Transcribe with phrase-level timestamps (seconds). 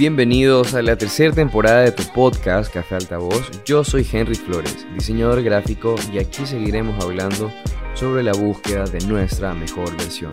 [0.00, 3.50] Bienvenidos a la tercera temporada de tu podcast Café Altavoz.
[3.66, 7.52] Yo soy Henry Flores, diseñador gráfico, y aquí seguiremos hablando
[7.92, 10.30] sobre la búsqueda de nuestra mejor versión.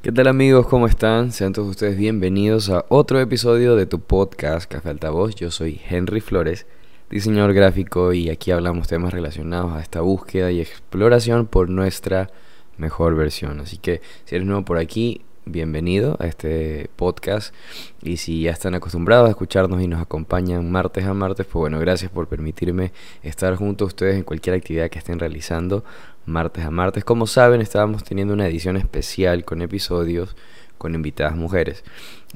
[0.00, 0.66] ¿Qué tal amigos?
[0.68, 1.32] ¿Cómo están?
[1.32, 5.34] Sean todos ustedes bienvenidos a otro episodio de tu podcast Café Altavoz.
[5.34, 6.66] Yo soy Henry Flores,
[7.10, 12.30] diseñador gráfico y aquí hablamos temas relacionados a esta búsqueda y exploración por nuestra
[12.78, 13.60] mejor versión.
[13.60, 17.54] Así que si eres nuevo por aquí, bienvenido a este podcast.
[18.02, 21.78] Y si ya están acostumbrados a escucharnos y nos acompañan martes a martes, pues bueno,
[21.78, 22.92] gracias por permitirme
[23.22, 25.84] estar junto a ustedes en cualquier actividad que estén realizando
[26.26, 27.04] martes a martes.
[27.04, 30.36] Como saben, estábamos teniendo una edición especial con episodios
[30.78, 31.84] con invitadas mujeres.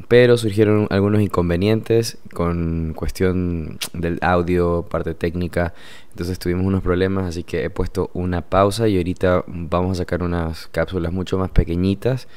[0.08, 5.74] Pero surgieron algunos inconvenientes con cuestión del audio, parte técnica.
[6.10, 10.22] Entonces tuvimos unos problemas, así que he puesto una pausa y ahorita vamos a sacar
[10.22, 12.28] unas cápsulas mucho más pequeñitas.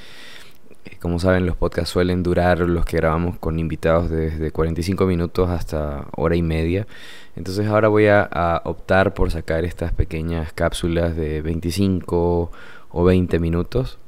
[0.86, 5.50] Eh, como saben, los podcasts suelen durar los que grabamos con invitados desde 45 minutos
[5.50, 6.88] hasta hora y media.
[7.36, 12.52] Entonces ahora voy a, a optar por sacar estas pequeñas cápsulas de 25
[12.90, 14.00] o 20 minutos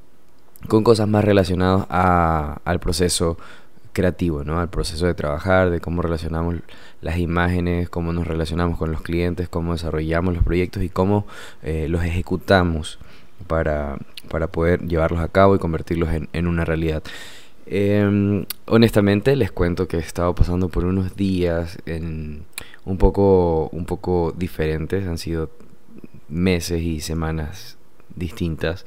[0.67, 3.37] con cosas más relacionadas a, al proceso
[3.93, 4.59] creativo, ¿no?
[4.59, 6.55] Al proceso de trabajar, de cómo relacionamos
[7.01, 11.25] las imágenes, cómo nos relacionamos con los clientes, cómo desarrollamos los proyectos y cómo
[11.63, 12.99] eh, los ejecutamos
[13.47, 13.97] para,
[14.29, 17.03] para, poder llevarlos a cabo y convertirlos en, en una realidad.
[17.67, 22.45] Em, honestamente les cuento que he estado pasando por unos días en
[22.83, 25.49] un poco, un poco diferentes, han sido
[26.29, 27.77] meses y semanas
[28.15, 28.85] distintas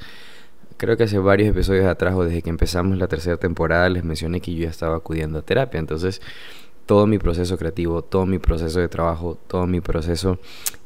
[0.78, 4.40] creo que hace varios episodios atrás o desde que empezamos la tercera temporada les mencioné
[4.40, 5.78] que yo ya estaba acudiendo a terapia.
[5.78, 6.22] Entonces,
[6.86, 10.38] todo mi proceso creativo, todo mi proceso de trabajo, todo mi proceso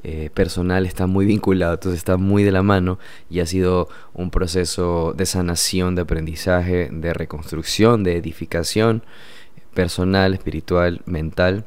[0.02, 2.98] eh, personal está muy vinculado, entonces está muy de la mano
[3.30, 9.04] y ha sido un proceso de sanación, de aprendizaje, de reconstrucción, de edificación
[9.74, 11.66] personal, espiritual, mental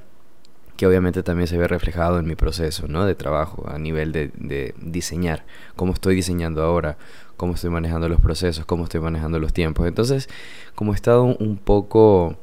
[0.75, 3.05] que obviamente también se ve reflejado en mi proceso ¿no?
[3.05, 5.45] de trabajo a nivel de, de diseñar,
[5.77, 6.97] cómo estoy diseñando ahora,
[7.37, 9.87] cómo estoy manejando los procesos, cómo estoy manejando los tiempos.
[9.87, 10.29] Entonces,
[10.75, 12.37] como he estado un poco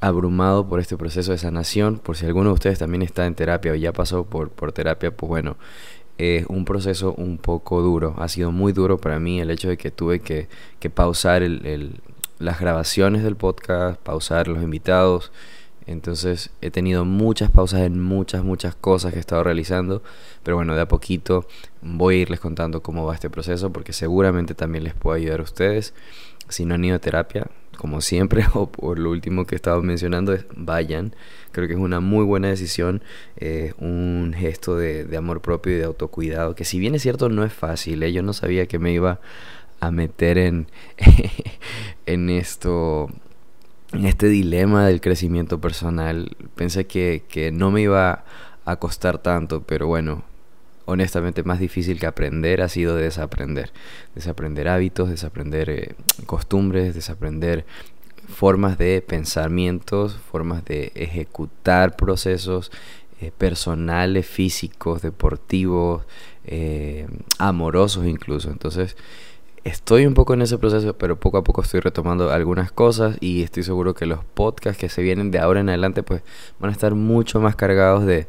[0.00, 3.72] abrumado por este proceso de sanación, por si alguno de ustedes también está en terapia
[3.72, 5.56] o ya pasó por, por terapia, pues bueno,
[6.18, 8.14] es un proceso un poco duro.
[8.18, 12.00] Ha sido muy duro para mí el hecho de que tuve que, que pausar el,
[12.38, 15.32] las grabaciones del podcast, pausar los invitados.
[15.86, 20.02] Entonces he tenido muchas pausas en muchas, muchas cosas que he estado realizando.
[20.42, 21.46] Pero bueno, de a poquito
[21.82, 25.44] voy a irles contando cómo va este proceso porque seguramente también les puedo ayudar a
[25.44, 25.94] ustedes.
[26.48, 29.82] Si no han ido a terapia, como siempre, o por lo último que he estado
[29.82, 31.14] mencionando, es vayan.
[31.52, 33.02] Creo que es una muy buena decisión,
[33.36, 37.28] eh, un gesto de, de, amor propio y de autocuidado, que si bien es cierto
[37.28, 38.12] no es fácil, ¿eh?
[38.12, 39.20] yo no sabía que me iba
[39.80, 40.66] a meter en,
[42.06, 43.08] en esto
[43.94, 46.36] en este dilema del crecimiento personal.
[46.54, 48.24] Pensé que, que, no me iba
[48.64, 50.24] a costar tanto, pero bueno,
[50.86, 53.72] honestamente más difícil que aprender ha sido desaprender.
[54.14, 55.94] Desaprender hábitos, desaprender eh,
[56.26, 57.64] costumbres, desaprender
[58.28, 62.70] formas de pensamientos, formas de ejecutar procesos
[63.20, 66.04] eh, personales, físicos, deportivos,
[66.44, 67.06] eh,
[67.38, 68.50] amorosos incluso.
[68.50, 68.96] Entonces,
[69.64, 73.42] estoy un poco en ese proceso, pero poco a poco estoy retomando algunas cosas y
[73.42, 76.22] estoy seguro que los podcasts que se vienen de ahora en adelante pues
[76.60, 78.26] van a estar mucho más cargados de,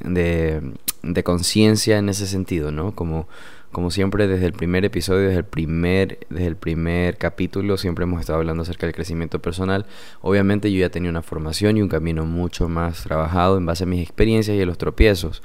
[0.00, 2.94] de, conciencia en ese sentido, ¿no?
[2.94, 3.28] Como,
[3.70, 8.20] como siempre desde el primer episodio, desde el primer, desde el primer capítulo, siempre hemos
[8.20, 9.84] estado hablando acerca del crecimiento personal.
[10.22, 13.86] Obviamente yo ya tenía una formación y un camino mucho más trabajado en base a
[13.86, 15.42] mis experiencias y a los tropiezos,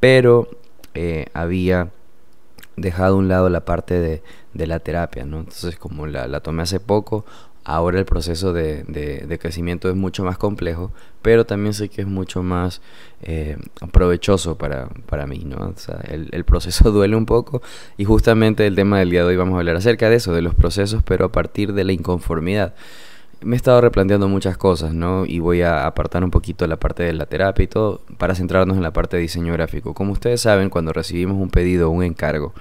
[0.00, 0.48] pero
[0.94, 1.90] eh, había
[2.80, 4.22] dejado a un lado la parte de,
[4.54, 5.40] de la terapia, ¿no?
[5.40, 7.24] Entonces, como la, la tomé hace poco,
[7.68, 10.90] ahora el proceso de, de, crecimiento es mucho más complejo,
[11.20, 12.80] pero también sé que es mucho más
[13.22, 13.58] eh,
[13.92, 15.74] provechoso para, para mí, ¿no?
[16.04, 17.60] El, el, proceso duele un poco
[17.98, 20.40] y justamente el tema del día de hoy vamos a hablar acerca de eso, de
[20.40, 22.74] los procesos, pero a partir de la inconformidad.
[23.40, 25.24] Me he estado replanteando muchas cosas, ¿no?
[25.24, 28.76] Y voy a apartar un poquito la parte de la terapia y todo para centrarnos
[28.76, 29.94] en la parte de diseño gráfico.
[29.94, 32.52] Como ustedes saben, cuando recibimos un pedido o un encargo,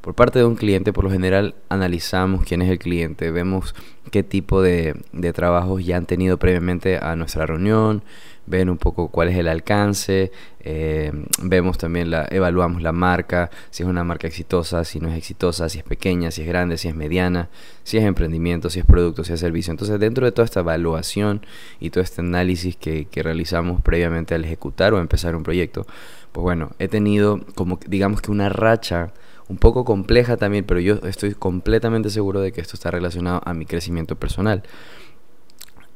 [0.00, 3.74] por parte de un cliente, por lo general analizamos quién es el cliente, vemos
[4.10, 8.02] qué tipo de, de trabajos ya han tenido previamente a nuestra reunión,
[8.46, 10.30] ven un poco cuál es el alcance,
[10.60, 11.12] eh,
[11.42, 15.68] vemos también, la, evaluamos la marca, si es una marca exitosa, si no es exitosa,
[15.68, 17.48] si es pequeña, si es grande, si es mediana,
[17.82, 19.70] si es emprendimiento, si es producto, si es servicio.
[19.70, 21.44] Entonces dentro de toda esta evaluación
[21.80, 25.86] y todo este análisis que, que realizamos previamente al ejecutar o empezar un proyecto,
[26.32, 29.12] pues bueno, he tenido como digamos que una racha
[29.48, 33.54] un poco compleja también, pero yo estoy completamente seguro de que esto está relacionado a
[33.54, 34.62] mi crecimiento personal.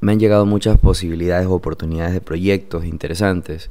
[0.00, 3.70] Me han llegado muchas posibilidades, oportunidades de proyectos interesantes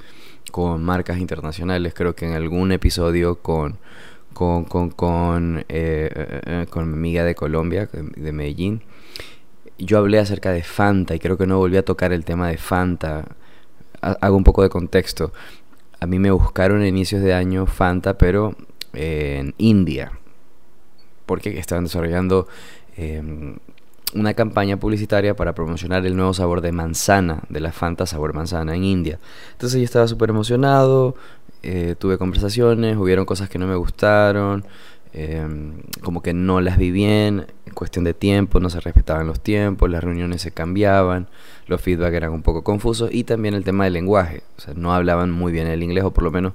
[0.52, 1.94] con marcas internacionales.
[1.94, 3.78] Creo que en algún episodio con
[4.38, 8.84] con, con, con, eh, eh, eh, mi amiga de Colombia, de Medellín,
[9.80, 12.58] yo hablé acerca de Fanta y creo que no volví a tocar el tema de
[12.58, 13.26] Fanta.
[14.00, 15.34] Hago un poco de contexto.
[16.00, 18.56] A mí me buscaron a inicios de año Fanta, pero
[18.94, 20.12] en India,
[21.26, 22.48] porque estaban desarrollando
[22.96, 23.56] em,
[24.14, 28.76] una campaña publicitaria para promocionar el nuevo sabor de manzana, de la Fanta sabor manzana
[28.76, 29.20] en India.
[29.52, 31.16] Entonces yo estaba súper emocionado,
[31.64, 34.64] eh, tuve conversaciones, hubieron cosas que no me gustaron,
[35.14, 39.42] em, como que no las vi bien, en cuestión de tiempo, no se respetaban los
[39.42, 41.28] tiempos, las reuniones se cambiaban,
[41.68, 44.94] los feedback eran un poco confusos y también el tema del lenguaje, o sea, no
[44.94, 46.54] hablaban muy bien el inglés o por lo menos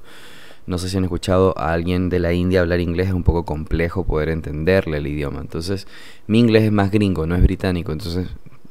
[0.67, 3.44] no sé si han escuchado a alguien de la India hablar inglés, es un poco
[3.44, 5.41] complejo poder entenderle el idioma.
[5.41, 5.87] Entonces,
[6.26, 7.93] mi inglés es más gringo, no es británico.
[7.93, 8.29] Entonces,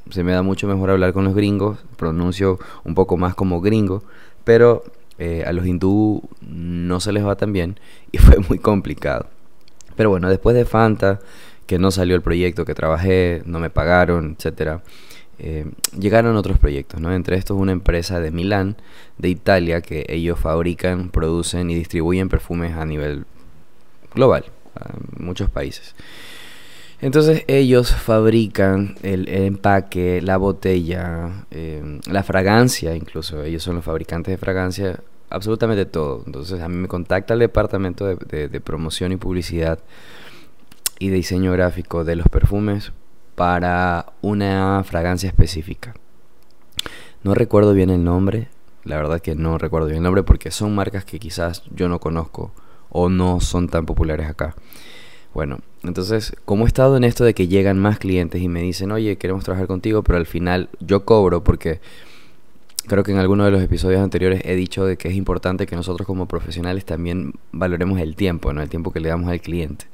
[0.09, 4.03] se me da mucho mejor hablar con los gringos, pronuncio un poco más como gringo,
[4.43, 4.83] pero
[5.19, 7.79] eh, a los hindú no se les va tan bien
[8.11, 9.27] y fue muy complicado.
[9.95, 11.19] Pero bueno, después de Fanta,
[11.65, 14.81] que no salió el proyecto que trabajé, no me pagaron, etcétera,
[15.43, 15.65] eh,
[15.97, 17.11] llegaron otros proyectos, ¿no?
[17.11, 18.77] Entre estos una empresa de Milán,
[19.17, 23.25] de Italia, que ellos fabrican, producen y distribuyen perfumes a nivel
[24.13, 24.45] global,
[24.75, 25.95] a muchos países.
[27.01, 34.31] Entonces ellos fabrican el, empaque, la botella, eh, la fragancia, incluso ellos son los fabricantes
[34.31, 34.99] de fragancia
[35.31, 36.21] absolutamente todo.
[36.23, 39.79] Entonces a mí me contacta el departamento de, promoción y publicidad
[40.99, 42.91] y de diseño gráfico de los perfumes
[43.36, 45.94] para una fragancia específica.
[47.24, 48.50] No recuerdo bien el nombre,
[48.83, 52.00] la verdad que no recuerdo bien el nombre porque son marcas que quizás yo no
[52.00, 52.51] conozco
[52.89, 54.56] o no son tan populares acá.
[55.33, 58.92] Bueno, entonces, como he estado en esto de que llegan más clientes y me dicen,
[58.92, 61.80] oye, queremos trabajar contigo, pero al final yo cobro porque
[62.88, 65.75] creo que en alguno de los episodios anteriores he dicho de que es importante que
[65.75, 68.62] nosotros como profesionales también valoremos el tiempo, ¿no?
[68.62, 69.86] El tiempo que le damos al cliente.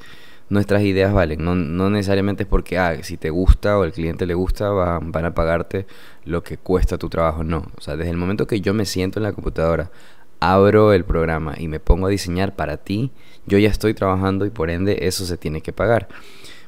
[0.49, 4.25] Nuestras ideas valen, no, no necesariamente es porque, ah, si te gusta o el cliente
[4.25, 5.85] le gusta, van a pagarte
[6.23, 7.65] lo que cuesta tu trabajo, no.
[7.77, 9.91] O sea, desde el momento que yo me siento en la computadora,
[10.39, 13.11] abro el programa y me pongo a diseñar para ti,
[13.45, 16.07] yo ya estoy trabajando y por ende eso se tiene que pagar.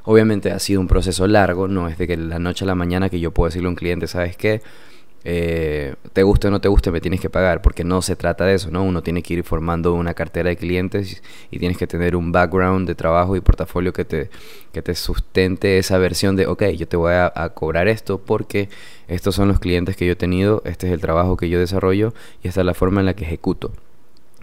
[0.04, 3.08] Obviamente ha sido un proceso largo, no es de que la noche a la mañana
[3.08, 4.62] que yo puedo decirle a un cliente, ¿sabes qué?
[5.24, 8.44] Eh, te guste o no te guste, me tienes que pagar, porque no se trata
[8.44, 8.82] de eso, ¿no?
[8.82, 12.86] Uno tiene que ir formando una cartera de clientes y, tienes que tener un background
[12.88, 14.30] de trabajo y portafolio que te,
[14.72, 18.68] que te sustente esa versión de, ok, yo te voy a, a cobrar esto porque
[19.08, 22.14] estos son los clientes que yo he tenido, este es el trabajo que yo desarrollo
[22.42, 23.72] y esta es la forma en la que ejecuto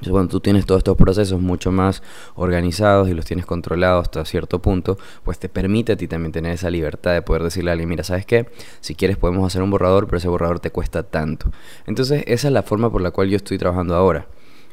[0.03, 2.03] cuando tú tienes todos estos procesos mucho más
[2.35, 6.53] organizados y los tienes controlados hasta cierto punto, pues te permite a ti también tener
[6.53, 8.49] esa libertad de poder decirle a alguien, mira, ¿sabes qué?
[8.79, 11.51] Si quieres podemos hacer un borrador, pero ese borrador te cuesta tanto.
[11.85, 14.27] Entonces, esa es la forma por la cual yo estoy trabajando ahora.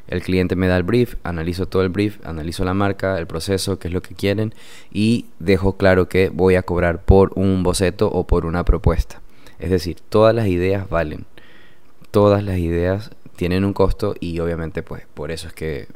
[0.07, 3.79] El cliente me da el brief, analizo todo el brief, analizo la marca, el proceso,
[3.79, 4.53] qué es lo que quieren
[4.91, 9.21] y dejo claro que voy a cobrar por un boceto o por una propuesta.
[9.57, 11.25] Es decir, todas las ideas valen.
[12.11, 15.87] Todas las ideas tienen un costo y obviamente pues por eso es que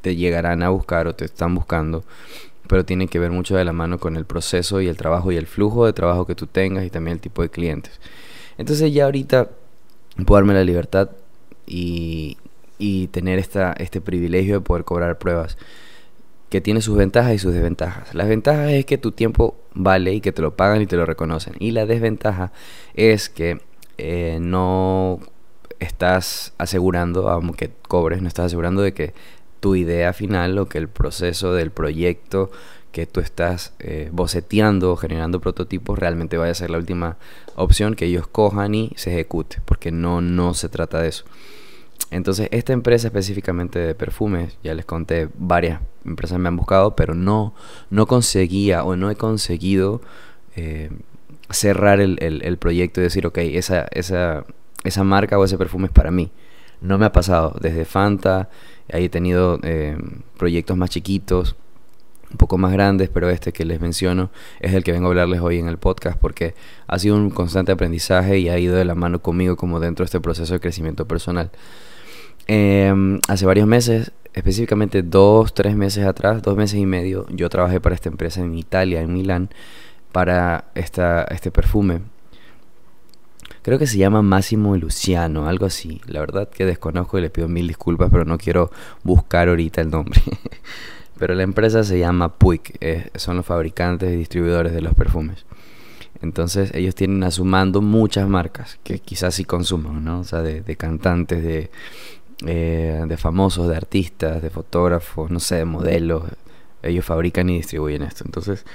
[0.00, 2.04] te llegarán a buscar o te están buscando,
[2.68, 5.36] pero tiene que ver mucho de la mano con el proceso y el trabajo y
[5.36, 8.00] el flujo de trabajo que tú tengas y también el tipo de clientes.
[8.58, 9.48] Entonces ya ahorita
[10.26, 11.10] puedo darme la libertad
[11.66, 12.36] y,
[12.78, 15.56] y tener esta, este privilegio de poder cobrar pruebas
[16.50, 18.14] que tiene sus ventajas y sus desventajas.
[18.14, 21.04] Las ventajas es que tu tiempo vale y que te lo pagan y te lo
[21.06, 21.54] reconocen.
[21.58, 22.52] Y la desventaja
[22.94, 23.60] es que
[23.98, 25.18] eh, no
[25.84, 29.14] estás asegurando, aunque cobres, no estás asegurando de que
[29.60, 32.50] tu idea final o que el proceso del proyecto
[32.92, 37.16] que tú estás eh, boceteando o generando prototipos realmente vaya a ser la última
[37.56, 41.24] opción que ellos cojan y se ejecute, porque no, no se trata de eso.
[42.10, 47.14] Entonces, esta empresa específicamente de perfumes, ya les conté, varias empresas me han buscado, pero
[47.14, 47.54] no,
[47.90, 50.00] no conseguía o no he conseguido
[50.54, 50.90] eh,
[51.50, 54.44] cerrar el, el, proyecto y decir, ok, esa, esa,
[54.84, 56.30] esa marca o ese perfume es para mí.
[56.80, 57.56] No me ha pasado.
[57.60, 58.48] Desde Fanta,
[58.88, 59.96] he tenido eh,
[60.36, 61.56] proyectos más chiquitos,
[62.30, 65.40] un poco más grandes, pero este que les menciono es el que vengo a hablarles
[65.40, 66.54] hoy en el podcast porque
[66.86, 70.06] ha sido un constante aprendizaje y ha ido de la mano conmigo como dentro de
[70.06, 71.50] este proceso de crecimiento personal.
[72.46, 77.80] Em, hace varios meses, específicamente dos, tres meses atrás, dos meses y medio, yo trabajé
[77.80, 79.48] para esta empresa en Italia, en Milán,
[80.12, 82.00] para esta, este perfume
[83.64, 86.02] Creo que se llama Máximo Luciano, algo así.
[86.06, 88.70] La verdad que desconozco y le pido mil disculpas, pero no quiero
[89.04, 90.20] buscar ahorita el nombre.
[91.18, 92.60] pero la empresa se llama Puig,
[93.14, 95.46] son los fabricantes y distribuidores de los perfumes.
[96.20, 97.30] Entonces ellos tienen a
[97.80, 100.20] muchas marcas que quizás sí consuman, ¿no?
[100.20, 101.70] O sea, de, cantantes, de,
[102.46, 106.24] eh, de famosos, de artistas, de fotógrafos, no sé, de modelos.
[106.82, 108.24] Ellos fabrican y distribuyen esto.
[108.26, 108.66] Entonces,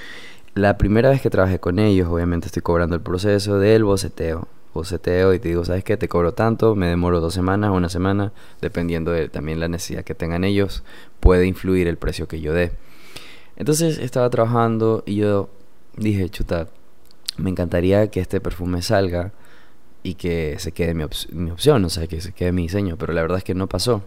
[0.56, 4.48] la primera vez que trabajé con ellos, obviamente estoy cobrando el proceso del boceteo.
[4.74, 5.98] Boceteo y te digo, ¿sabes qué?
[5.98, 10.16] Te cobro tanto, me demoro dos semanas, una semana, dependiendo de también la necesidad que
[10.16, 10.84] tengan ellos,
[11.20, 12.72] puede influir el precio que yo dé.
[13.56, 15.50] Entonces estaba trabajando y yo
[15.98, 16.68] dije, chuta,
[17.38, 19.34] me encantaría que este perfume salga
[20.04, 23.14] y que se quede mi, mi, opción, o sea, que se quede mi diseño, pero
[23.14, 24.04] la verdad es que no pasó.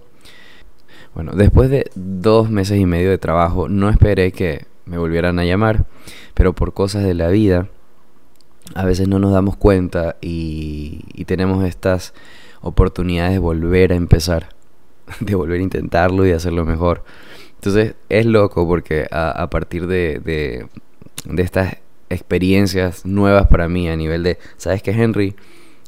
[1.14, 5.44] Bueno, después de dos meses y medio de trabajo, no esperé que me volvieran a
[5.44, 5.86] llamar,
[6.34, 7.68] pero por cosas de la vida,
[8.74, 12.12] a veces no nos damos cuenta y, tenemos estas
[12.60, 14.48] oportunidades de volver a empezar,
[15.20, 17.04] de volver a intentarlo y hacerlo mejor.
[17.54, 20.66] Entonces es loco porque a, partir de, de,
[21.24, 21.76] de estas
[22.10, 25.34] experiencias nuevas para mí a nivel de, ¿sabes qué, Henry?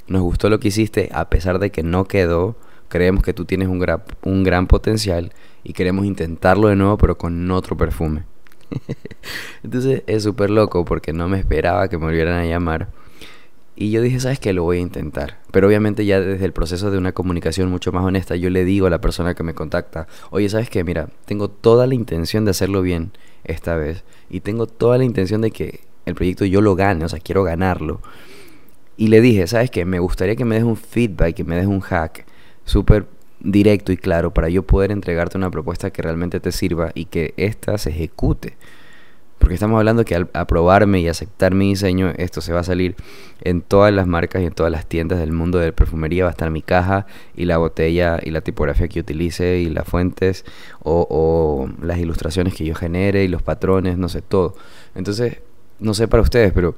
[0.06, 2.56] Nos gustó lo que hiciste, a pesar de que no quedó,
[2.88, 3.84] creemos que tú tienes un
[4.22, 5.32] un gran potencial
[5.64, 8.24] y queremos intentarlo de nuevo, pero con otro perfume.
[9.62, 12.88] Entonces es súper loco porque no me esperaba que me volvieran a llamar.
[13.76, 14.52] Y yo dije, ¿sabes qué?
[14.52, 15.38] Lo voy a intentar.
[15.50, 18.86] Pero obviamente ya desde el proceso de una comunicación mucho más honesta, yo le digo
[18.86, 20.84] a la persona que me contacta, oye, ¿sabes qué?
[20.84, 23.10] Mira, tengo toda la intención de hacerlo bien
[23.42, 24.04] esta vez.
[24.30, 27.42] Y tengo toda la intención de que el proyecto yo lo gane, o sea, quiero
[27.42, 28.00] ganarlo.
[28.96, 29.84] Y le dije, ¿sabes qué?
[29.84, 32.26] Me gustaría que me des un feedback, que me des un hack
[32.64, 33.06] súper
[33.44, 37.34] directo y claro para yo poder entregarte una propuesta que realmente te sirva y que
[37.36, 38.56] ésta se ejecute.
[39.38, 42.96] Porque estamos hablando que al aprobarme y aceptar mi diseño, esto se va a salir
[43.42, 46.24] en todas las marcas y en todas las tiendas del mundo de perfumería.
[46.24, 49.86] Va a estar mi caja y la botella y la tipografía que utilice y las
[49.86, 50.46] fuentes
[50.82, 54.54] o, o las ilustraciones que yo genere y los patrones, no sé, todo.
[54.94, 55.40] Entonces,
[55.78, 56.74] no sé para ustedes, pero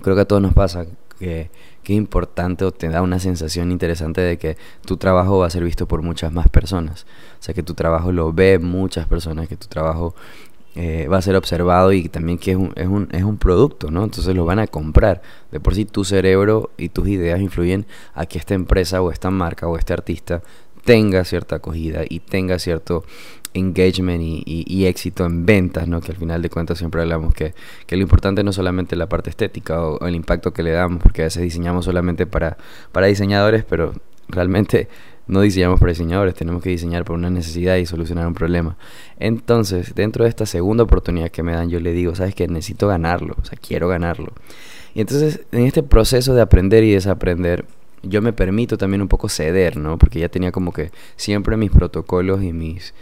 [0.00, 0.86] creo que a todos nos pasa
[1.18, 1.50] que,
[1.84, 5.64] es importante o te da una sensación interesante de que tu trabajo va a ser
[5.64, 7.06] visto por muchas más personas.
[7.40, 10.14] O sea, que tu trabajo lo ve muchas personas, que tu trabajo
[10.74, 13.90] eh, va a ser observado y también que es un, es, un, es un producto,
[13.90, 14.04] ¿no?
[14.04, 15.22] Entonces lo van a comprar.
[15.50, 19.30] De por sí tu cerebro y tus ideas influyen a que esta empresa o esta
[19.30, 20.42] marca o este artista
[20.84, 23.04] tenga cierta acogida y tenga cierto
[23.54, 26.00] engagement y, éxito en ventas, ¿no?
[26.00, 27.54] Que al final de cuentas siempre hablamos que,
[27.86, 31.22] que lo importante no solamente la parte estética o, el impacto que le damos, porque
[31.22, 32.56] a veces diseñamos solamente para,
[32.92, 33.92] para diseñadores, pero
[34.28, 34.88] realmente
[35.26, 38.76] no diseñamos para diseñadores, tenemos que diseñar por una necesidad y solucionar un problema.
[39.18, 42.88] Entonces, dentro de esta segunda oportunidad que me dan, yo le digo, sabes que necesito
[42.88, 44.32] ganarlo, o sea, quiero ganarlo.
[44.94, 47.66] Y entonces, en este proceso de aprender y desaprender,
[48.02, 49.98] yo me permito también un poco ceder, ¿no?
[49.98, 52.94] Porque ya tenía como que siempre mis protocolos y mis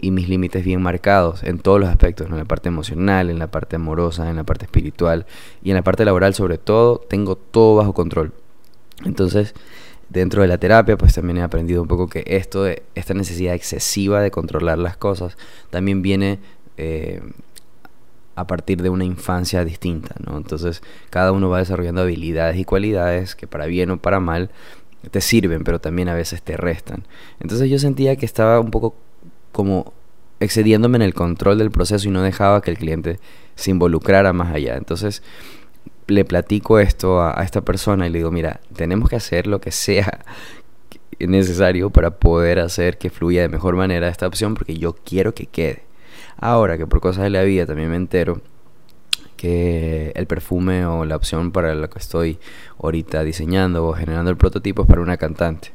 [0.00, 3.50] y, mis límites bien marcados en todos los aspectos, en la parte emocional, en la
[3.50, 5.26] parte amorosa, en la parte espiritual
[5.62, 8.32] y en la parte laboral sobre todo, tengo todo bajo control.
[9.04, 9.54] Entonces,
[10.08, 13.54] dentro de la terapia, pues también he aprendido un poco que esto de esta necesidad
[13.54, 15.36] excesiva de controlar las cosas
[15.70, 16.38] también viene
[16.76, 17.22] eh,
[18.34, 20.14] a partir de una infancia distinta.
[20.34, 24.50] Entonces, cada uno va desarrollando habilidades y cualidades que para bien o para mal
[25.10, 27.04] te sirven, pero también a veces te restan.
[27.40, 28.94] Entonces yo sentía que estaba un poco
[29.58, 29.92] como
[30.38, 33.18] excediéndome en el control del proceso y no dejaba que el cliente
[33.56, 34.76] se involucrara más allá.
[34.76, 35.20] Entonces
[36.06, 39.72] le platico esto a, esta persona y le digo, mira, tenemos que hacer lo que
[39.72, 40.20] sea
[41.18, 45.46] necesario para poder hacer que fluya de mejor manera esta opción porque yo quiero que
[45.46, 45.82] quede.
[46.36, 48.40] Ahora que por cosas de la vida también me entero
[49.36, 52.38] que el perfume o la opción para la que estoy
[52.80, 55.72] ahorita diseñando o generando el prototipo es para una cantante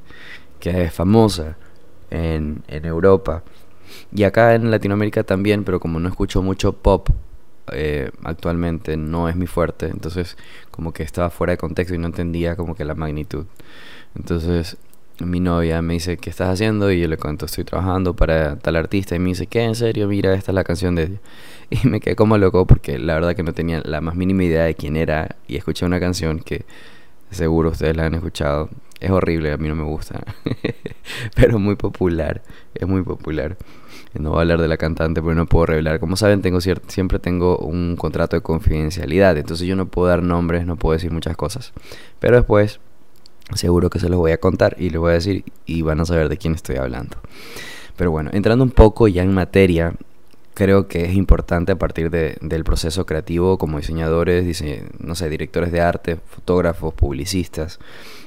[0.62, 1.58] que es famosa
[2.10, 3.44] en, en Europa
[4.14, 7.10] y acá en Latinoamérica también, pero como no escucho mucho pop
[7.72, 9.88] eh, actualmente, no es mi fuerte.
[9.88, 10.38] Entonces,
[10.72, 13.46] como que estaba fuera de contexto y no entendía como que la magnitud.
[14.16, 14.78] Entonces,
[15.20, 16.92] mi novia me dice, ¿qué estás haciendo?
[16.92, 19.16] Y yo le cuento, estoy trabajando para tal artista.
[19.16, 19.64] Y me dice, ¿qué?
[19.64, 20.08] ¿En serio?
[20.08, 21.20] Mira, esta es la canción de.
[21.70, 24.64] Y me quedé como loco porque la verdad que no tenía la más mínima idea
[24.66, 25.38] de quién era.
[25.48, 26.66] Y escuché una canción que
[27.32, 28.70] seguro ustedes la han escuchado.
[29.00, 30.24] Es horrible, a mí no me gusta.
[31.36, 32.44] Pero muy popular,
[32.76, 33.58] es muy popular.
[34.14, 36.00] No voy a hablar de la cantante porque no puedo revelar.
[36.00, 39.38] Como saben, tengo siempre tengo un contrato de confidencialidad.
[39.38, 41.74] Entonces yo no puedo dar nombres, no puedo decir muchas cosas.
[42.20, 42.80] Pero después
[43.56, 46.06] seguro que se los voy a contar y les voy a decir y van a
[46.06, 47.18] saber de quién estoy hablando.
[47.96, 49.94] Pero bueno, entrando un poco ya en materia,
[50.54, 54.64] creo que es importante a partir de, del proceso creativo como diseñadores,
[55.00, 57.80] no sé, directores de arte, fotógrafos, publicistas,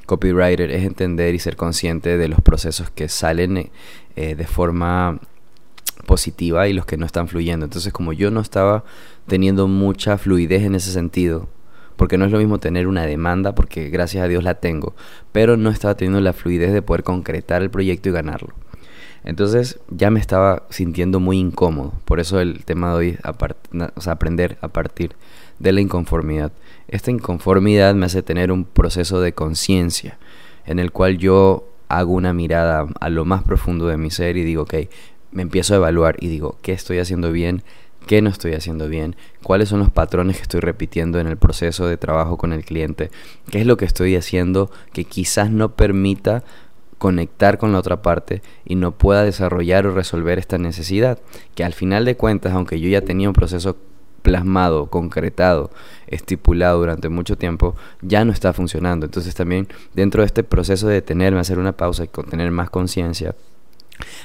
[0.07, 3.71] copywriter, es entender y ser consciente de los procesos que salen
[4.17, 5.19] eh, de forma
[6.07, 7.65] positiva y los que no están fluyendo.
[7.67, 8.85] Entonces como yo no estaba
[9.27, 11.49] teniendo mucha fluidez en ese sentido,
[11.97, 14.95] porque no es lo mismo tener una demanda, porque gracias a Dios la tengo,
[15.33, 18.55] pero no estaba teniendo la fluidez de poder concretar el proyecto y ganarlo.
[19.25, 23.19] Entonces ya me estaba sintiendo muy incómodo, por eso el tema de hoy
[23.99, 25.17] es aprender a partir
[25.59, 26.53] de la inconformidad.
[26.87, 30.19] Esta inconformidad me hace tener un proceso de conciencia
[30.65, 34.45] en el cual yo hago una mirada a lo más profundo de mi ser y
[34.45, 34.75] digo, ok,
[35.37, 37.63] me empiezo a evaluar y digo, ¿qué estoy haciendo bien?
[38.07, 39.17] ¿Qué no estoy haciendo bien?
[39.43, 43.11] ¿Cuáles son los patrones que estoy repitiendo en el proceso de trabajo con el cliente?
[43.51, 46.43] ¿Qué es lo que estoy haciendo que quizás no permita
[46.97, 51.19] conectar con la otra parte y no pueda desarrollar o resolver esta necesidad?
[51.55, 53.77] Que al final de cuentas, aunque yo ya tenía un proceso
[54.23, 55.71] plasmado, concretado,
[56.07, 59.05] estipulado durante mucho tiempo, ya no está funcionando.
[59.05, 63.35] Entonces también dentro de este proceso de detenerme, hacer una pausa y tener más conciencia,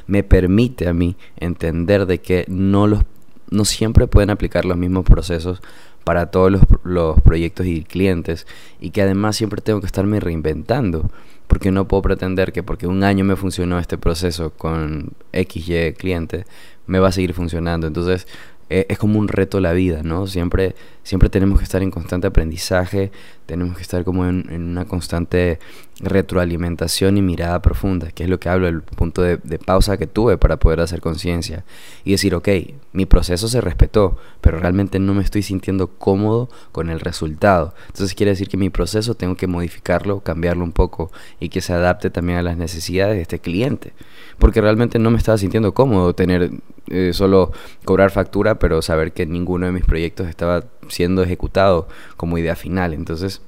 [0.08, 3.04] me permite a mí entender de que no los
[3.50, 5.62] no siempre pueden aplicar los mismos procesos
[6.06, 8.48] para todos los, los, proyectos y clientes
[8.80, 11.12] y que además siempre tengo que estarme reinventando
[11.48, 16.46] porque no puedo pretender que porque un año me funcionó este proceso con XY cliente
[16.88, 17.88] me va a seguir funcionando.
[17.88, 18.28] Entonces
[18.74, 20.28] eh, es como un reto la vida, ¿no?
[20.28, 23.12] Siempre, siempre tenemos que estar en constante aprendizaje,
[23.46, 25.60] tenemos que estar como en, una constante
[26.00, 30.08] retroalimentación y mirada profunda, que es lo que hablo, el punto de, de pausa que
[30.08, 31.66] tuve para poder hacer conciencia
[32.06, 32.48] y decir, ok,
[32.94, 37.76] mi proceso se respetó, pero realmente no me estoy sintiendo cómodo con el resultado.
[37.88, 41.12] Entonces quiere decir que mi proceso tengo que modificarlo, cambiarlo un poco
[41.42, 43.92] y que se adapte también a las necesidades de este cliente,
[44.40, 46.52] porque realmente no me estaba sintiendo cómodo tener
[46.92, 47.52] eh, solo
[47.86, 52.94] cobrar factura, pero saber que ninguno de mis proyectos estaba siendo ejecutado como idea final.
[52.94, 53.42] Entonces,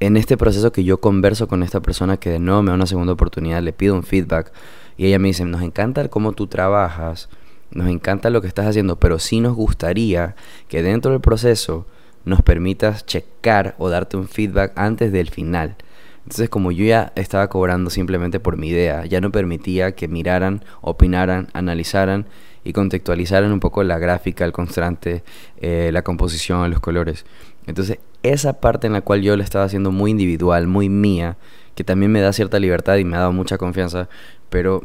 [0.00, 2.86] en este proceso que yo converso con esta persona que de nuevo me da una
[2.86, 4.52] segunda oportunidad, le pido un feedback
[4.96, 7.28] y ella me dice, nos encanta cómo tú trabajas,
[7.70, 10.36] nos encanta lo que estás haciendo, pero sí nos gustaría
[10.68, 11.86] que dentro del proceso
[12.24, 15.76] nos permitas checar o darte un feedback antes del final.
[16.24, 20.64] Entonces como yo ya estaba cobrando simplemente por mi idea, ya no permitía que miraran,
[20.80, 22.26] opinaran, analizaran
[22.64, 25.22] y contextualizaran un poco la gráfica, el constante,
[25.58, 27.26] eh, la composición, los colores.
[27.66, 31.36] Entonces esa parte en la cual yo le estaba haciendo muy individual, muy mía,
[31.74, 34.08] que también me da cierta libertad y me ha dado mucha confianza,
[34.48, 34.84] pero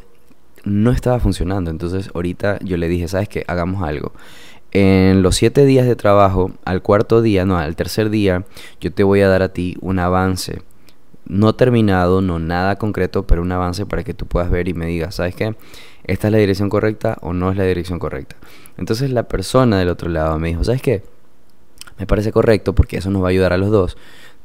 [0.66, 1.72] no estaba funcionando.
[1.72, 3.46] Entonces ahorita yo le dije, ¿sabes qué?
[3.48, 4.12] Hagamos algo.
[4.72, 8.46] En los siete días de trabajo, al cuarto día, no, al tercer día,
[8.82, 10.62] yo te voy a dar a ti un avance
[11.30, 14.88] no terminado, no nada concreto, pero un avance para que tú puedas ver y me
[14.88, 15.56] digas, ¿sabes qué?
[16.04, 18.36] ¿Esta es la dirección correcta o no es la dirección correcta?
[18.78, 21.04] Entonces la persona del otro lado me dijo, ¿sabes qué?
[22.00, 23.96] Me parece correcto porque eso nos va a ayudar a los dos.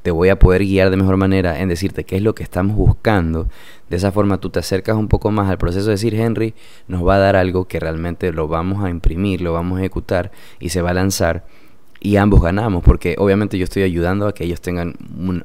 [0.03, 2.77] Te voy a poder guiar de mejor manera en decirte qué es lo que estamos
[2.77, 3.49] buscando.
[3.89, 6.55] De esa forma tú te acercas un poco más al proceso de decir, Henry,
[6.87, 10.33] nos va a dar algo que realmente lo vamos a imprimir, lo vamos a ejecutar
[10.61, 11.47] y se va a lanzar
[12.05, 14.95] y ambos ganamos, porque obviamente yo estoy ayudando a que ellos tengan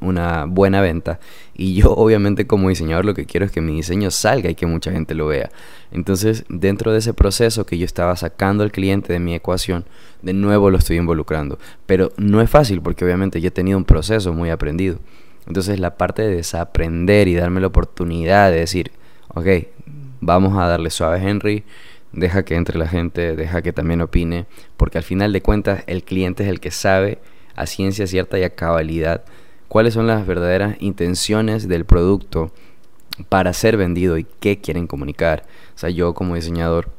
[0.02, 1.22] una buena venta
[1.56, 4.66] y yo obviamente como diseñador lo que quiero es que mi diseño salga y que
[4.66, 5.50] mucha gente lo vea.
[5.94, 9.86] Entonces dentro de ese proceso que yo estaba sacando al cliente de mi ecuación,
[10.22, 13.86] de nuevo lo estoy involucrando, pero no es fácil porque obviamente yo he tenido un
[13.86, 15.00] proceso muy aprendido.
[15.48, 18.92] Entonces la parte de desaprender y darme la oportunidad de decir,
[19.30, 19.48] ok,
[20.20, 21.64] vamos a darle suave Henry,
[22.12, 24.46] deja que entre la gente, deja que también opine,
[24.78, 27.20] porque al final de cuentas el cliente es el que sabe
[27.56, 29.24] a ciencia cierta y a cabalidad
[29.68, 32.52] cuáles son las verdaderas intenciones del producto
[33.28, 35.44] para ser vendido y qué quieren comunicar.
[35.76, 36.90] O sea, yo como diseñador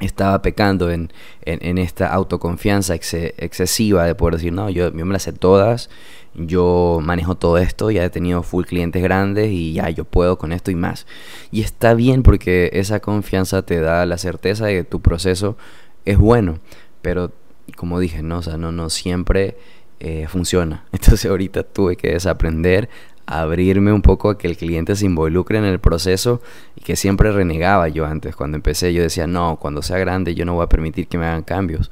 [0.00, 5.22] estaba pecando en, en, esta autoconfianza excesiva de poder decir, no, yo, yo me las
[5.22, 5.90] sé todas,
[6.34, 10.52] yo manejo todo esto, ya he tenido full clientes grandes y ya yo puedo con
[10.52, 11.06] esto y más.
[11.50, 15.56] Y está bien porque esa confianza te da la certeza de que tu proceso
[16.04, 16.58] es bueno,
[17.02, 17.32] pero
[17.76, 19.56] como dije, no, o sea, no, no siempre
[19.98, 20.84] eh, funciona.
[20.92, 22.88] Entonces ahorita tuve que desaprender,
[23.30, 26.42] abrirme un poco a que el cliente se involucre en el proceso
[26.76, 28.34] y que siempre renegaba yo antes.
[28.34, 31.26] Cuando empecé yo decía, no, cuando sea grande yo no voy a permitir que me
[31.26, 31.90] hagan cambios.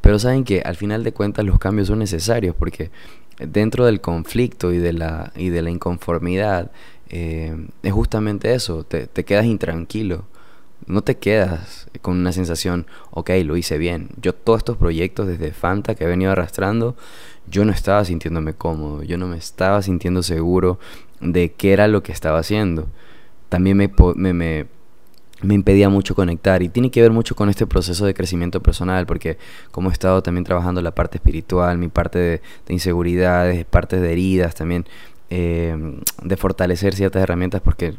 [0.00, 2.90] Pero saben que al final de cuentas los cambios son necesarios porque
[3.38, 6.70] dentro del conflicto y de la, y de la inconformidad,
[7.08, 10.24] eh, es justamente eso, te, te, quedas intranquilo.
[10.86, 14.10] No te quedas con una sensación, ok, lo hice bien.
[14.20, 16.96] Yo todos estos proyectos desde Fanta que he venido arrastrando,
[17.48, 20.78] yo no estaba sintiéndome cómodo, yo no me estaba sintiendo seguro
[21.20, 22.86] de qué era lo que estaba haciendo.
[23.48, 24.66] También me, me, me
[25.42, 29.06] me impedía mucho conectar y tiene que ver mucho con este proceso de crecimiento personal
[29.06, 29.36] porque
[29.70, 34.54] como he estado también trabajando la parte espiritual, mi parte de, inseguridades, partes de heridas
[34.54, 34.86] también,
[35.28, 35.76] eh,
[36.22, 37.94] de fortalecer ciertas herramientas porque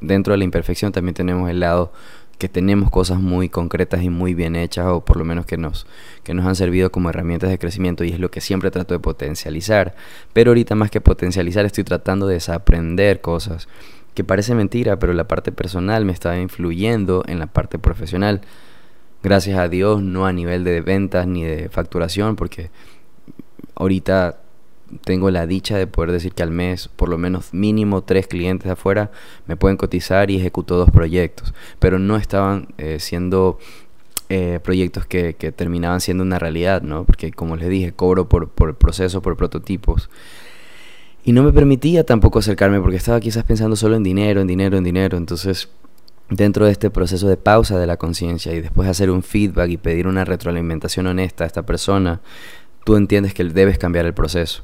[0.00, 1.92] dentro de la imperfección también tenemos el lado
[2.40, 5.86] que tenemos cosas muy concretas y muy bien hechas o por lo menos que nos,
[6.24, 8.98] que nos han servido como herramientas de crecimiento y es lo que siempre trato de
[8.98, 9.94] potencializar.
[10.32, 13.68] Pero ahorita más que potencializar estoy tratando de desaprender cosas
[14.14, 18.40] que parece mentira, pero la parte personal me está influyendo en la parte profesional.
[19.22, 22.70] Gracias a Dios, no a nivel de ventas ni de facturación, porque
[23.74, 24.39] ahorita
[25.04, 28.66] tengo la dicha de poder decir que al mes por lo menos mínimo tres clientes
[28.66, 29.10] de afuera
[29.46, 33.58] me pueden cotizar y ejecuto dos proyectos, pero no estaban eh, siendo
[34.28, 37.04] eh, proyectos que, terminaban siendo una realidad, ¿no?
[37.04, 40.08] Porque como les dije, cobro por, por proceso, por prototipos.
[41.24, 44.78] Y no me permitía tampoco acercarme porque estaba quizás pensando solo en dinero, en dinero,
[44.78, 45.18] en dinero.
[45.18, 45.68] Entonces,
[46.30, 49.76] dentro de este proceso de pausa de la conciencia y después hacer un feedback y
[49.76, 52.20] pedir una retroalimentación honesta a esta persona,
[52.84, 54.62] tú entiendes que debes cambiar el proceso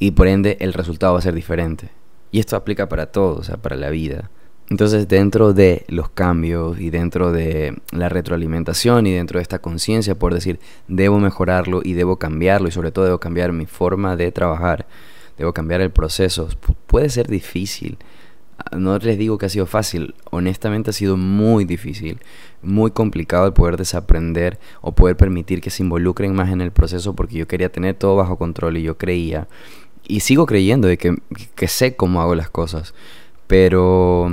[0.00, 1.90] y por ende el resultado va a ser diferente.
[2.32, 4.30] Y esto aplica para todo, o sea, para la vida.
[4.70, 10.16] Entonces, dentro de los cambios y dentro de la retroalimentación y dentro de esta conciencia,
[10.16, 10.58] por decir,
[10.88, 14.86] debo mejorarlo y debo cambiarlo y sobre todo debo cambiar mi forma de trabajar,
[15.36, 16.48] debo cambiar el proceso,
[16.86, 17.98] puede ser difícil.
[18.76, 22.20] No les digo que ha sido fácil, honestamente ha sido muy difícil,
[22.62, 27.14] muy complicado el poder desaprender o poder permitir que se involucren más en el proceso
[27.16, 29.48] porque yo quería tener todo bajo control y yo creía
[30.06, 31.16] y sigo creyendo de que,
[31.68, 32.94] sé cómo hago las cosas,
[33.46, 34.30] pero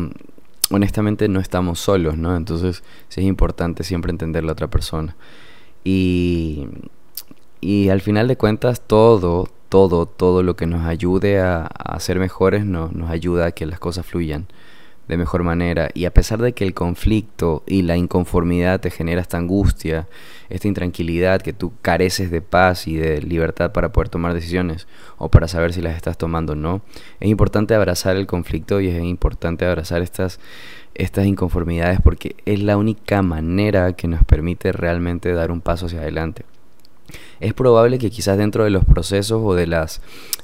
[0.70, 2.36] honestamente no estamos solos, ¿no?
[2.36, 5.16] Entonces sí es importante siempre entender la otra persona.
[5.84, 6.68] Y,
[7.62, 12.20] y al final de cuentas todo, todo, todo lo que nos ayude a, a ser
[12.20, 14.48] mejores no, nos ayuda a que las cosas fluyan
[15.08, 15.90] de mejor manera.
[15.94, 20.08] Y a pesar de que el conflicto y la inconformidad te genera esta angustia,
[20.50, 25.30] esta intranquilidad, que tú careces de paz y de libertad para poder tomar decisiones o
[25.30, 26.82] para saber si las estás tomando o no,
[27.20, 30.40] es importante abrazar el conflicto y es importante abrazar estas,
[30.96, 36.02] estas inconformidades porque es la única manera que nos permite realmente dar un paso hacia
[36.02, 36.44] adelante.
[37.40, 40.02] Es probable que quizás dentro de los procesos o de las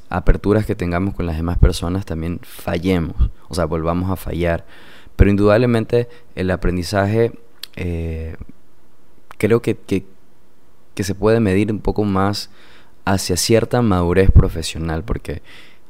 [0.10, 3.15] aperturas que tengamos con las demás personas también fallemos,
[3.49, 4.65] o sea, volvamos a fallar.
[5.15, 7.32] Pero indudablemente el aprendizaje
[7.76, 8.36] eh,
[9.38, 10.06] creo que, que,
[11.04, 12.49] se puede medir un poco más
[13.06, 15.41] hacia cierta madurez profesional, porque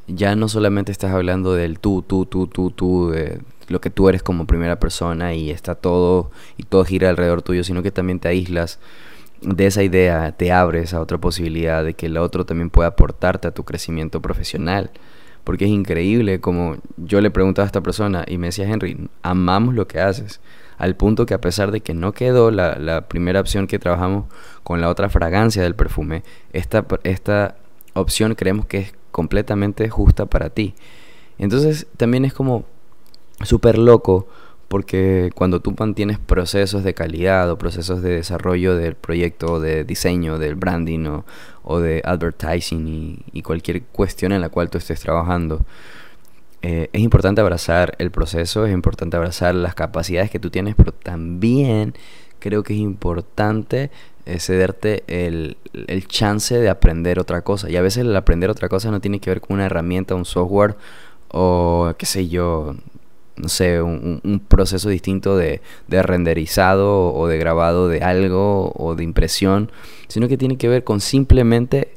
[0.08, 4.10] ya no solamente estás hablando del tú, tú, tú, tú, tú, de lo que tú
[4.10, 8.20] eres como primera persona y está todo y todo gira alrededor tuyo, sino que también
[8.20, 8.80] te aíslas
[9.44, 13.48] de esa idea te abres a otra posibilidad de que el otro también pueda aportarte
[13.48, 14.92] a tu crecimiento profesional.
[15.44, 19.76] Porque es increíble como yo le preguntaba a esta persona y me decía, Henry, amamos
[19.76, 20.40] lo que haces.
[20.78, 24.26] Al punto que a pesar de que no quedó la, primera opción que trabajamos
[24.64, 27.58] con la otra fragancia del perfume, esta, esta
[27.94, 30.76] opción creemos que es completamente justa para ti.
[31.38, 32.66] Entonces también es como
[33.42, 34.28] súper loco
[34.74, 40.40] porque cuando tú mantienes procesos de calidad o procesos de desarrollo del proyecto, de diseño,
[40.40, 41.22] del branding
[41.62, 45.64] o, de advertising y, cualquier cuestión en la cual tú estés trabajando,
[46.64, 50.92] eh, es importante abrazar el proceso, es importante abrazar las capacidades que tú tienes, pero
[50.92, 51.94] también
[52.40, 53.92] creo que es importante
[54.26, 55.56] eh, cederte el,
[55.86, 57.70] el chance de aprender otra cosa.
[57.70, 60.26] Y a veces el aprender otra cosa no tiene que ver con una herramienta, un
[60.26, 60.78] software
[61.30, 62.76] o qué sé yo,
[63.36, 69.04] no sé, un, proceso distinto de, de, renderizado o de grabado de algo o de
[69.04, 69.72] impresión,
[70.08, 71.94] sino que tiene que ver con simplemente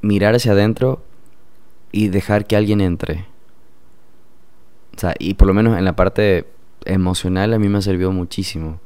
[0.00, 1.02] mirar hacia adentro
[1.92, 3.26] y dejar que alguien entre.
[4.96, 6.46] O sea, y por lo menos en la parte
[6.84, 8.80] emocional a mí me ha servido muchísimo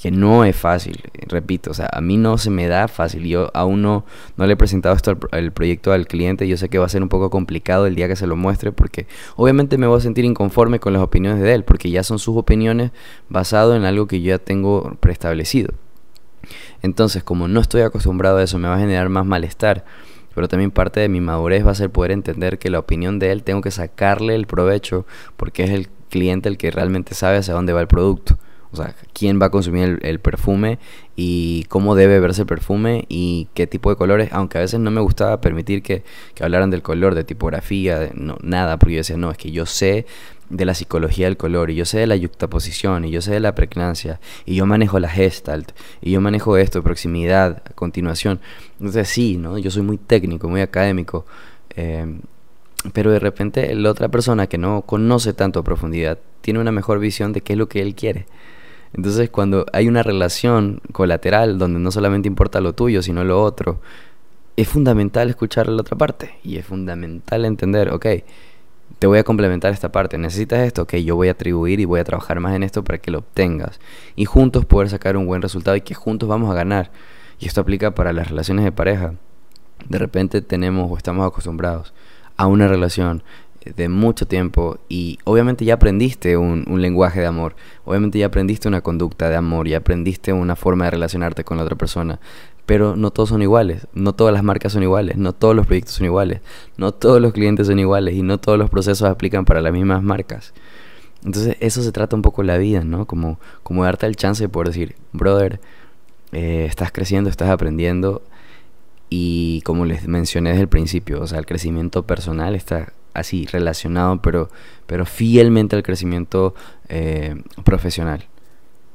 [0.00, 3.50] que no es fácil, repito, o sea, a mí no se me da fácil, yo
[3.52, 4.04] aún no,
[4.36, 6.88] no le he presentado esto al, el proyecto al cliente, yo sé que va a
[6.88, 10.00] ser un poco complicado el día que se lo muestre, porque obviamente me voy a
[10.00, 12.92] sentir inconforme con las opiniones de él, porque ya son sus opiniones
[13.28, 15.74] basado en algo que yo ya tengo preestablecido.
[16.82, 19.84] Entonces, como no estoy acostumbrado a eso, me va a generar más malestar,
[20.32, 23.32] pero también parte de mi madurez va a ser poder entender que la opinión de
[23.32, 25.06] él tengo que sacarle el provecho,
[25.36, 28.38] porque es el cliente el que realmente sabe hacia dónde va el producto.
[28.72, 30.78] O sea, quién va a consumir el, perfume
[31.16, 34.28] y cómo debe verse el perfume y qué tipo de colores.
[34.32, 36.02] Aunque a veces no me gustaba permitir que,
[36.40, 39.64] hablaran del color, de tipografía, de, no, nada, porque yo decía, no, es que yo
[39.64, 40.06] sé
[40.50, 43.40] de la psicología del color y yo sé de la yuxtaposición y yo sé de
[43.40, 48.40] la pregnancia y yo manejo la gestalt y yo manejo esto, proximidad, continuación.
[48.78, 49.58] Entonces sí, ¿no?
[49.58, 51.26] Yo soy muy técnico, muy académico.
[51.76, 52.18] Eh,
[52.92, 56.98] pero de repente la otra persona que no conoce tanto a profundidad tiene una mejor
[56.98, 58.26] visión de qué es lo que él quiere.
[58.94, 63.80] Entonces cuando hay una relación colateral donde no solamente importa lo tuyo, sino lo otro,
[64.56, 68.06] es fundamental escuchar a la otra parte y es fundamental entender, ok,
[68.98, 72.00] te voy a complementar esta parte, necesitas esto, ok, yo voy a atribuir y voy
[72.00, 73.78] a trabajar más en esto para que lo obtengas
[74.16, 76.90] y juntos poder sacar un buen resultado y que juntos vamos a ganar.
[77.38, 79.14] Y esto aplica para las relaciones de pareja.
[79.88, 81.94] De repente tenemos o estamos acostumbrados
[82.36, 83.22] a una relación
[83.76, 88.68] de mucho tiempo y obviamente ya aprendiste un, un, lenguaje de amor, obviamente ya aprendiste
[88.68, 92.20] una conducta de amor, ya aprendiste una forma de relacionarte con la otra persona,
[92.68, 95.94] pero no todos son iguales, no todas las marcas son iguales, no todos los proyectos
[95.94, 96.42] son iguales,
[96.76, 100.02] no todos los clientes son iguales y no todos los procesos aplican para las mismas
[100.02, 100.52] marcas.
[101.24, 103.06] Entonces eso se trata un poco la vida, ¿no?
[103.06, 105.60] Como, como darte el chance de poder decir, brother,
[106.32, 108.22] eh, estás creciendo, estás aprendiendo
[109.10, 114.20] y como les mencioné desde el principio, o sea, el crecimiento personal está así relacionado,
[114.22, 114.50] pero,
[114.86, 116.54] pero fielmente al crecimiento
[116.88, 118.24] eh, profesional.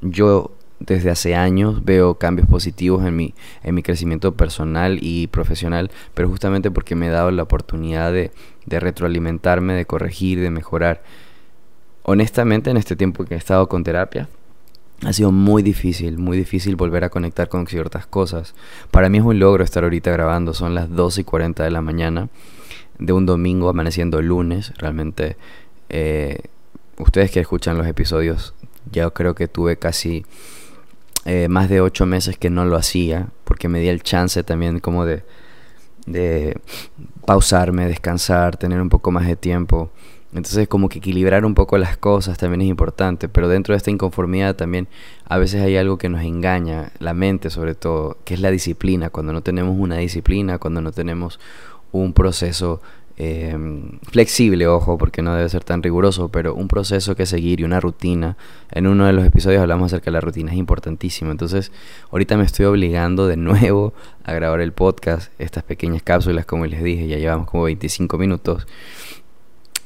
[0.02, 5.91] Yo desde hace años veo cambios positivos en mi, en mi crecimiento personal y profesional,
[6.13, 8.32] pero justamente porque me he dado la oportunidad de,
[8.65, 11.02] de retroalimentarme, de corregir, de mejorar.
[12.04, 14.28] Honestamente, en este tiempo que he estado con terapia,
[15.06, 18.54] ha sido muy difícil, muy difícil volver a conectar con ciertas cosas.
[18.91, 21.82] Para mí es un logro estar ahorita grabando, son las 12 y 40 de la
[21.82, 22.30] mañana
[23.00, 24.74] de un domingo amaneciendo lunes.
[24.78, 25.38] Realmente,
[25.90, 26.40] eh,
[26.98, 28.54] ustedes que escuchan los episodios,
[28.92, 30.26] ya creo que tuve casi
[31.26, 34.80] eh, más de ocho meses que no lo hacía, porque me di el chance también
[34.80, 35.24] como de,
[36.06, 36.58] de
[37.26, 39.92] pausarme, descansar, tener un poco más de tiempo.
[40.34, 43.92] Entonces como que equilibrar un poco las cosas también es importante, pero dentro de esta
[43.92, 44.88] inconformidad también
[45.26, 49.12] a veces hay algo que nos engaña, la mente sobre todo, que es la disciplina,
[49.12, 51.40] cuando no tenemos una disciplina, cuando no tenemos
[51.94, 52.82] un proceso
[53.16, 53.56] eh,
[54.12, 57.80] flexible, ojo, porque no debe ser tan riguroso, pero un proceso que seguir y una
[57.80, 58.38] rutina.
[58.72, 61.32] En uno de los episodios hablamos acerca de la rutina, es importantísimo.
[61.32, 61.72] Entonces,
[62.12, 66.84] ahorita me estoy obligando de nuevo a grabar el podcast, estas pequeñas cápsulas, como les
[66.84, 68.68] dije, ya llevamos como 25 minutos.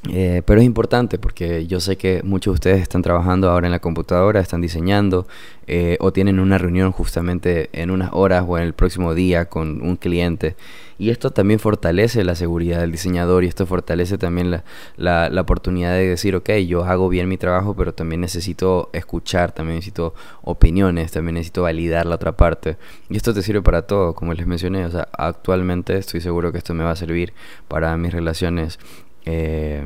[0.10, 3.72] Eh, pero es importante porque yo sé que muchos de ustedes están trabajando ahora en
[3.72, 5.28] la computadora, están diseñando
[5.68, 9.82] eh, o tienen una reunión justamente en unas horas o en el próximo día con
[9.82, 10.56] un cliente.
[11.00, 14.64] Y esto también fortalece la seguridad del diseñador y esto fortalece también la,
[14.96, 19.52] la, la, oportunidad de decir, ok, yo hago bien mi trabajo, pero también necesito escuchar,
[19.52, 22.78] también necesito opiniones, también necesito validar la otra parte.
[23.10, 24.86] Y esto te sirve para todo, como les mencioné.
[24.86, 27.34] O sea, actualmente estoy seguro que esto me va a servir
[27.68, 28.80] para mis relaciones
[29.30, 29.84] eh,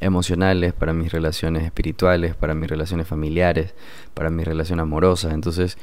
[0.00, 3.74] emocionales, para mis relaciones espirituales, para mis relaciones familiares,
[4.14, 5.34] para mi relación amorosa.
[5.34, 5.76] Entonces,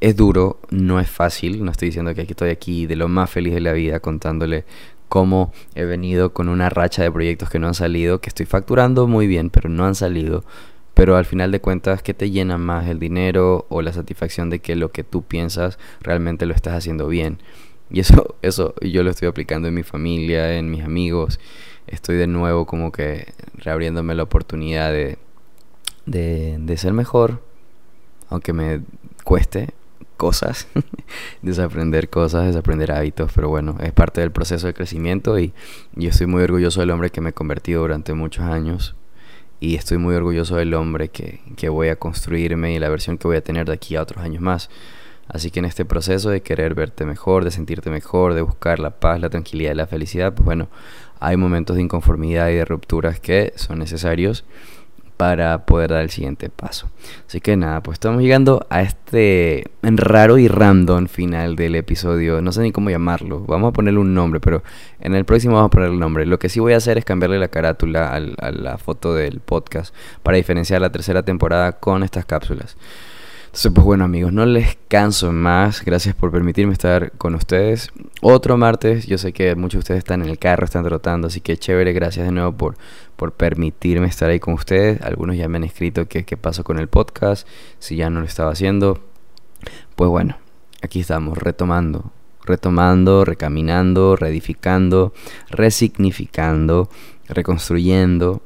[0.00, 1.64] es duro, no es fácil.
[1.64, 4.64] No estoy diciendo que aquí estoy aquí de lo más feliz de la vida contándole
[5.08, 9.06] cómo he venido con una racha de proyectos que no han salido, que estoy facturando
[9.06, 10.44] muy bien, pero no han salido.
[10.94, 14.58] Pero al final de cuentas, ¿qué te llena más el dinero o la satisfacción de
[14.58, 17.38] que lo que tú piensas realmente lo estás haciendo bien?
[17.90, 21.38] Y eso, eso yo lo estoy aplicando en mi familia, en mis amigos
[21.86, 25.18] estoy de nuevo como que reabriéndome la oportunidad de,
[26.06, 27.42] de, ser mejor,
[28.28, 28.82] aunque me
[29.24, 29.70] cueste
[30.16, 30.68] cosas,
[31.42, 35.52] desaprender cosas, desaprender hábitos, pero bueno, es parte del proceso de crecimiento y
[35.94, 38.94] yo estoy muy orgulloso del hombre que me he convertido durante muchos años
[39.60, 43.28] y estoy muy orgulloso del hombre que, que voy a construirme y la versión que
[43.28, 44.70] voy a tener de aquí a otros años más.
[45.28, 48.98] Así que en este proceso de querer verte mejor, de sentirte mejor, de buscar la
[48.98, 50.68] paz, la tranquilidad y la felicidad, pues bueno,
[51.20, 54.44] hay momentos de inconformidad y de rupturas que son necesarios
[55.20, 56.88] para poder dar el siguiente paso.
[57.28, 62.40] Así que nada, pues estamos llegando a este raro y random final del episodio.
[62.40, 63.44] No sé ni cómo llamarlo.
[63.44, 64.62] Vamos a ponerle un nombre, pero
[64.98, 66.24] en el próximo vamos a ponerle el nombre.
[66.24, 69.94] Lo que sí voy a hacer es cambiarle la carátula a la foto del podcast
[70.22, 72.78] para diferenciar la tercera temporada con estas cápsulas.
[73.50, 75.84] Entonces, pues bueno amigos, no les canso más.
[75.84, 77.90] Gracias por permitirme estar con ustedes.
[78.22, 81.40] Otro martes, yo sé que muchos de ustedes están en el carro, están trotando, así
[81.40, 82.76] que chévere, gracias de nuevo por,
[83.16, 85.02] por permitirme estar ahí con ustedes.
[85.02, 87.44] Algunos ya me han escrito qué pasó con el podcast,
[87.80, 89.00] si ya no lo estaba haciendo.
[89.96, 90.36] Pues bueno,
[90.80, 92.12] aquí estamos, retomando,
[92.44, 95.12] retomando, recaminando, reedificando,
[95.50, 96.88] resignificando,
[97.28, 98.42] reconstruyendo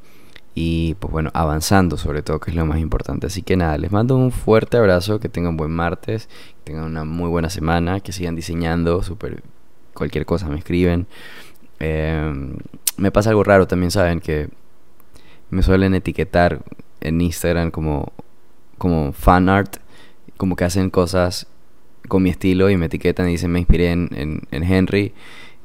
[0.54, 3.26] y pues bueno, avanzando sobre todo, que es lo más importante.
[3.26, 7.04] Así que nada, les mando un fuerte abrazo, que tengan buen martes, que tengan una
[7.04, 9.42] muy buena semana, que sigan diseñando, super,
[9.94, 11.06] cualquier cosa me escriben.
[11.80, 12.56] Em,
[12.96, 14.48] me pasa algo raro también, saben, que
[15.50, 16.62] me suelen etiquetar
[17.00, 18.12] en Instagram como,
[18.78, 19.78] como fan art,
[20.36, 21.48] como que hacen cosas
[22.08, 25.14] con mi estilo y me etiquetan y dicen me inspiré en, en, en Henry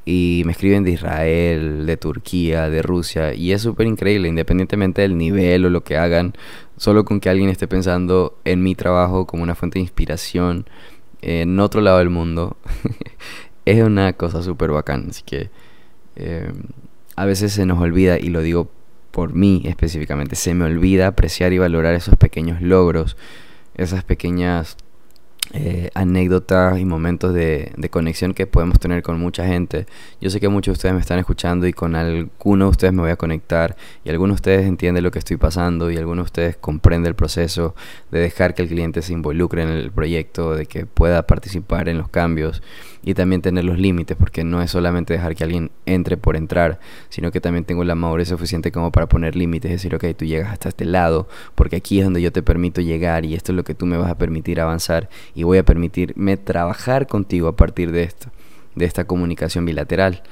[0.06, 5.18] y me escriben de Israel, de Turquía, de Rusia y es súper increíble, independientemente del
[5.18, 6.34] nivel o lo que hagan,
[6.78, 10.66] solo con que alguien esté pensando en mi trabajo como una fuente de inspiración
[11.22, 12.58] en otro lado del mundo,
[13.66, 15.50] es una cosa súper bacán, así que
[16.16, 16.52] eh,
[17.16, 18.70] a veces se nos olvida y lo digo
[19.12, 23.18] por mí específicamente, se me olvida apreciar y valorar esos pequeños logros,
[23.76, 24.78] esas pequeñas
[25.54, 29.88] eh, anécdotas y momentos de, de, conexión que podemos tener con mucha gente.
[30.22, 33.02] Yo sé que muchos de ustedes me están escuchando y con algunos de ustedes me
[33.02, 36.28] voy a conectar y algunos de ustedes entienden lo que estoy pasando y algunos de
[36.28, 37.74] ustedes comprenden el proceso
[38.12, 41.98] de dejar que el cliente se involucre en el proyecto, de que pueda participar en
[41.98, 42.62] los cambios
[43.04, 46.80] y también tener los límites, porque no es solamente dejar que alguien entre por entrar,
[47.10, 50.52] sino que también tengo la madurez suficiente como para poner límites, decir, ok, tú llegas
[50.52, 53.64] hasta este lado, porque aquí es donde yo te permito llegar y esto es lo
[53.64, 57.92] que tú me vas a permitir avanzar y voy a permitirme trabajar contigo a partir
[57.92, 58.30] de esto,
[58.76, 60.24] de esta comunicación bilateral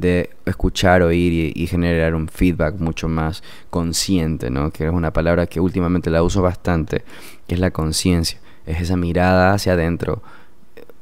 [0.00, 4.70] de escuchar, oír y, generar un feedback mucho más consciente, ¿no?
[4.70, 7.04] Que es una palabra que últimamente la uso bastante,
[7.46, 8.40] que es la conciencia.
[8.66, 10.22] Es esa mirada hacia adentro,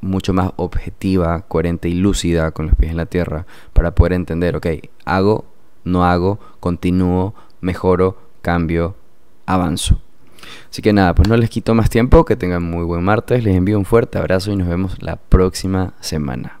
[0.01, 4.55] mucho más objetiva, coherente y lúcida con los pies en la tierra para poder entender,
[4.55, 4.67] ok,
[5.05, 5.45] hago,
[5.83, 8.95] no hago, continúo, mejoro, cambio,
[9.45, 10.01] avanzo.
[10.69, 13.55] Así que nada, pues no les quito más tiempo, que tengan muy buen martes, les
[13.55, 16.60] envío un fuerte abrazo y nos vemos la próxima semana.